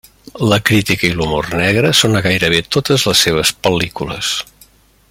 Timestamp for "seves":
3.27-3.53